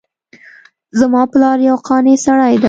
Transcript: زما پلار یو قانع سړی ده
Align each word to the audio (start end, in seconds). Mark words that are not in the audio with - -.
زما 0.99 1.21
پلار 1.31 1.57
یو 1.69 1.75
قانع 1.87 2.15
سړی 2.25 2.53
ده 2.57 2.59